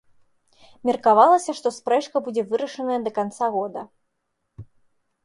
Меркавалася, 0.89 1.51
што 1.59 1.67
спрэчка 1.75 2.17
будзе 2.29 2.45
вырашаная 2.53 2.97
да 3.09 3.13
канца 3.19 3.51
года. 3.57 3.85